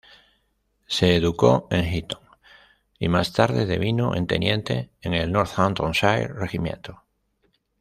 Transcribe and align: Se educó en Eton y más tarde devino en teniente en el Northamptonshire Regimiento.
Se 0.87 1.15
educó 1.15 1.67
en 1.69 1.85
Eton 1.85 2.21
y 2.97 3.07
más 3.07 3.33
tarde 3.33 3.67
devino 3.67 4.15
en 4.15 4.25
teniente 4.25 4.89
en 5.01 5.13
el 5.13 5.31
Northamptonshire 5.31 6.29
Regimiento. 6.29 7.03